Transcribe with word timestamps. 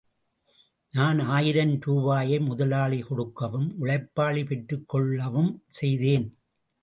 நான் 0.93 1.19
ஆயிரம் 1.19 1.73
ரூபாயை 1.79 2.39
முதலாளி 2.39 2.99
கொடுக்கவும், 3.01 3.67
உழைப்பாளி 3.81 4.43
பெற்றுக்கொள்ளவும் 4.45 5.51
செய்தேன். 5.67 6.27